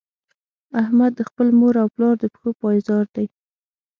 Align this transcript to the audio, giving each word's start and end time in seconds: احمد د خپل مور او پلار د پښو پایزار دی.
احمد 0.81 1.11
د 1.15 1.21
خپل 1.29 1.47
مور 1.59 1.73
او 1.81 1.87
پلار 1.95 2.15
د 2.19 2.23
پښو 2.33 2.49
پایزار 2.61 3.05
دی. 3.15 3.27